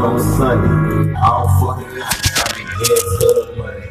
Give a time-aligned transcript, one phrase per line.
[0.00, 1.14] on Sunday.
[1.20, 3.86] All fucking night, I be head to the money.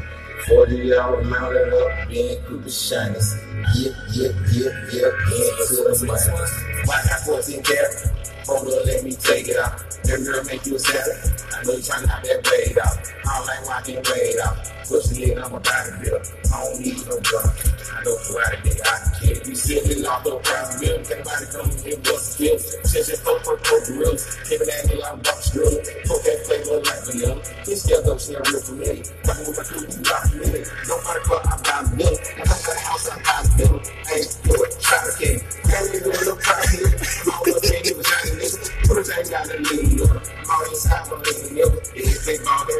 [0.48, 3.38] 40 hour mounted up, being Cooper Shinies.
[3.76, 6.86] Yep, yep, yep, yep, head to the money.
[6.86, 8.10] Why got 14 carat?
[8.48, 9.78] Hold up, let me take it out.
[10.04, 11.40] That girl make you a salad.
[11.54, 12.98] I know you trying to knock that braid out.
[13.26, 14.58] I don't like walking braid out.
[14.88, 16.24] Push the I'm a body builder.
[16.52, 17.48] I don't need no gun.
[17.48, 19.40] I know for out of nigga, I can kill.
[19.48, 21.00] You see me off the private bill.
[21.00, 22.58] Anybody come in here, bust the bill.
[22.60, 24.24] Since you fuck for poke gorillas.
[24.48, 25.72] Keep that nigga, I'm box drill.
[26.08, 27.36] Poke that flavor like vanilla.
[27.64, 29.04] This girl don't seem real for familiar.
[29.24, 30.66] Fucking with my crew, you rock familiar.
[30.88, 32.20] Nobody fuck, I'm down the middle.
[32.20, 33.80] I to the house, I'm down the middle.
[34.10, 35.40] Hey, do it, try to kill.
[35.70, 36.92] Can't do a little pride here.
[36.92, 38.60] I'm all up in here, I nigga.
[38.88, 40.04] Put a thing down the lead.
[40.04, 41.80] I'm all inside, I'm in the middle.
[41.96, 42.79] It's big ball, there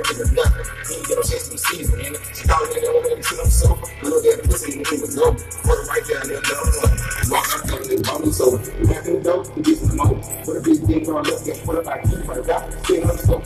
[10.46, 13.44] Put a big dick on up, get put up like keep the on the scope.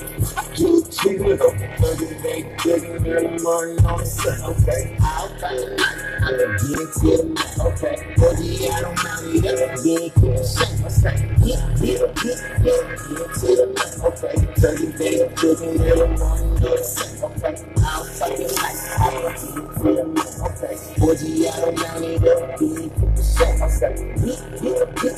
[0.54, 1.50] Juice, cheese, and go.
[1.50, 4.40] Third of the day, big in the early morning on the sun.
[4.54, 5.82] Okay, I'll find.
[6.24, 7.60] I'm gonna get it to the night.
[7.60, 9.84] Okay, for the I don't mind it.
[9.84, 11.18] Big, big, shake my say.
[11.41, 12.82] Yeah, yeah, yeah, yeah.
[12.94, 13.94] Get it to the night.
[14.04, 17.32] Okay, third of the day, big in the early morning on the sun.
[17.34, 18.54] Okay, I'll find it.
[19.02, 20.34] I'm gonna get it to the night.
[20.46, 22.22] Okay, for the I don't mind it.
[22.22, 23.94] Big, big, shake my say.
[24.22, 25.13] Yeah, yeah, yeah,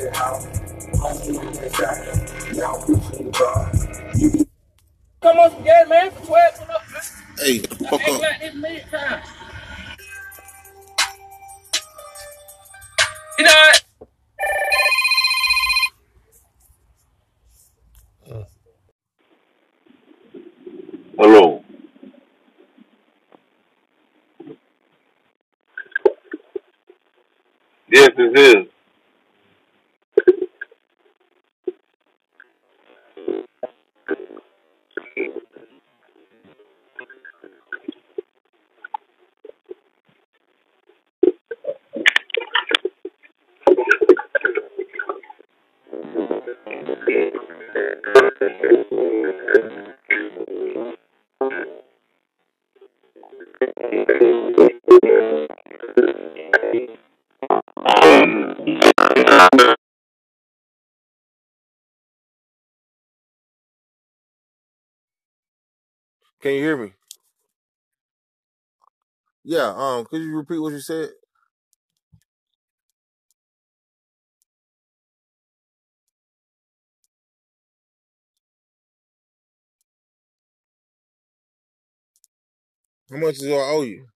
[0.00, 0.46] Still house.
[0.98, 2.54] Home in the shot.
[2.56, 3.70] Y'all pushing the bar.
[4.14, 4.46] You
[5.20, 7.02] Come on, some gas, man, for 12 come up, man.
[7.38, 8.20] Hey, fuck up.
[8.22, 8.84] got this minute.
[13.38, 13.84] You know what?
[21.18, 21.64] Hello.
[27.90, 28.79] Yes, this is.
[66.40, 66.92] Can you hear me?
[69.44, 69.72] Yeah.
[69.76, 70.04] Um.
[70.06, 71.10] Could you repeat what you said?
[83.10, 84.06] How much do I owe you?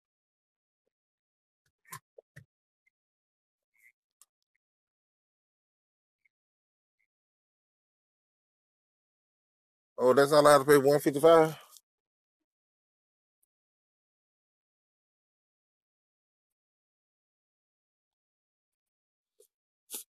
[9.98, 10.78] Oh, that's all I have to pay.
[10.78, 11.56] One fifty five.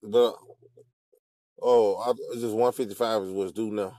[0.03, 0.35] The
[1.63, 3.93] oh, I, just one fifty five is what's due now.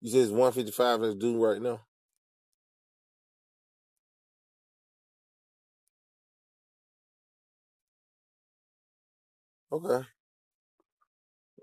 [0.00, 1.80] You said it's one fifty five that's due right now.
[9.72, 10.06] Okay.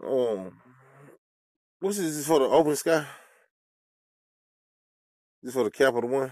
[0.05, 0.61] Um.
[1.79, 2.07] What's this?
[2.07, 3.05] Is this for the OpenSky?
[5.41, 6.31] This for the Capital One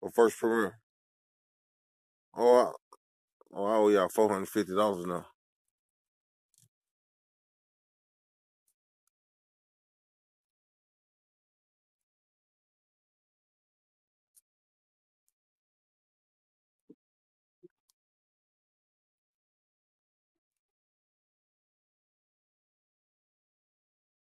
[0.00, 0.78] or First Premier?
[2.36, 2.72] Oh, I,
[3.54, 5.26] oh, I owe y'all four hundred fifty dollars now.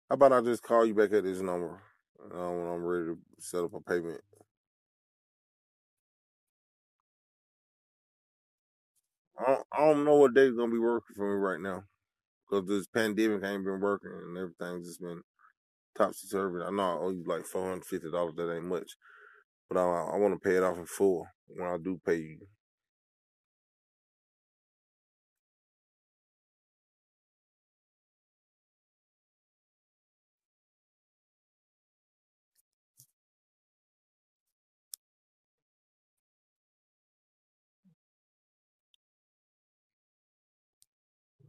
[0.10, 1.82] How about I just call you back at this number
[2.24, 4.22] uh, when I'm ready to set up a payment?
[9.38, 11.84] I don't, know what day's gonna be working for me right now
[12.50, 15.22] because this pandemic ain't been working and everything's just been
[15.98, 16.64] topsy turvy.
[16.64, 18.36] I know I owe you like four hundred fifty dollars.
[18.38, 18.92] That ain't much,
[19.70, 22.48] but I I want to pay it off in full when I do pay you.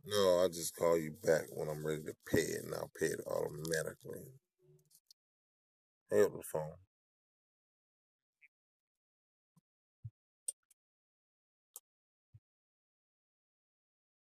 [0.06, 3.06] No, I just call you back when I'm ready to pay it, and I'll pay
[3.06, 4.20] it automatically.
[6.10, 6.72] Hang up the phone.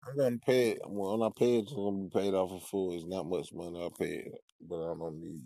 [0.08, 1.62] I'm gonna pay it when I pay it.
[1.64, 2.94] It's gonna be paid off in full.
[2.94, 4.32] It's not much money I pay it,
[4.69, 5.43] but I don't need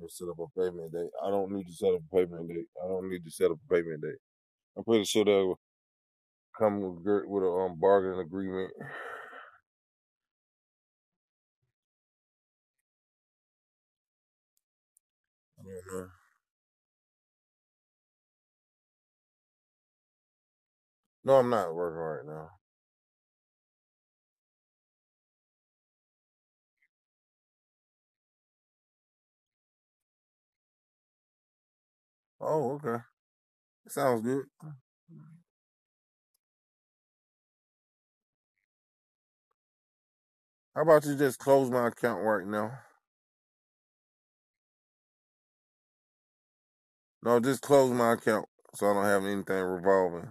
[0.00, 1.10] to set up a payment date.
[1.24, 2.66] I don't need to set up a payment date.
[2.84, 4.18] I don't need to set up a payment date.
[4.76, 5.58] I'm pretty sure they'll
[6.58, 8.72] come with with a um, bargaining agreement.
[21.24, 22.50] No, I'm not working right now.
[32.40, 33.02] Oh, okay.
[33.88, 34.44] Sounds good.
[40.76, 42.78] How about you just close my account right now?
[47.26, 50.30] No, just close my account so I don't have anything revolving.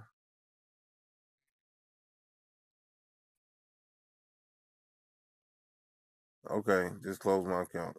[6.52, 7.98] Okay, just close my account.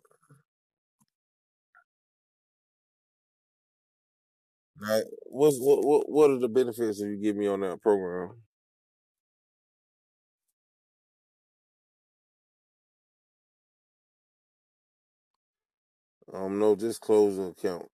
[4.81, 8.37] Now, what's what what what are the benefits if you give me on that program?
[16.35, 17.87] Um, no, just close the account.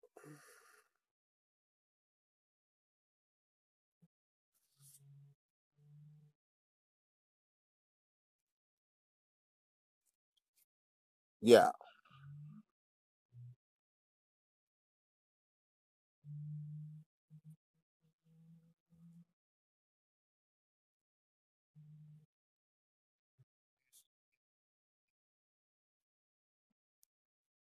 [11.42, 11.70] Yeah.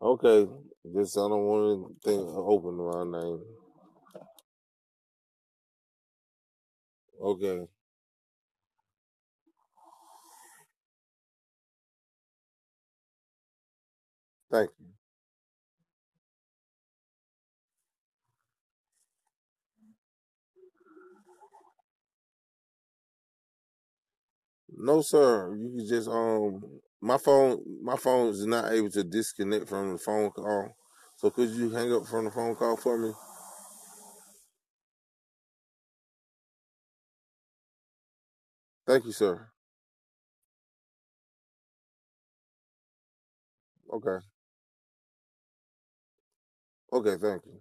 [0.03, 0.47] Okay.
[0.95, 3.41] Just I don't want anything open my name.
[7.21, 7.67] Okay.
[14.53, 14.87] Thank you.
[24.77, 25.55] No, sir.
[25.55, 29.99] You can just um my phone my phone is not able to disconnect from the
[29.99, 30.75] phone call.
[31.17, 33.13] So could you hang up from the phone call for me?
[38.87, 39.51] Thank you, sir.
[43.93, 44.19] Okay.
[46.93, 47.61] Okay, thank you.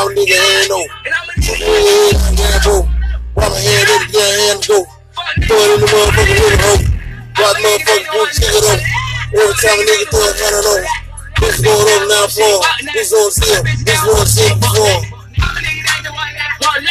[0.00, 0.86] walk nigga hand on.
[1.44, 1.68] Yeah,
[2.32, 2.88] yeah, bro.
[3.36, 4.78] Walk my hand in the hand go.
[5.44, 6.82] Throw it in the motherfucking river hole.
[7.36, 8.80] Watch motherfucking go check it up.
[9.30, 10.82] Every time a nigga throw hand on.
[11.40, 12.60] This is going up now for
[12.92, 13.62] This on seal.
[13.84, 15.20] This on seal before.
[16.60, 16.84] One